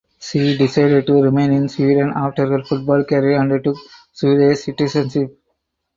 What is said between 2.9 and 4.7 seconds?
career and took Swedish